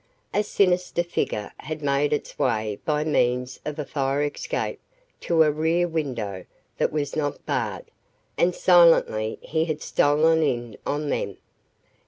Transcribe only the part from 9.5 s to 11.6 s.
had stolen in on them.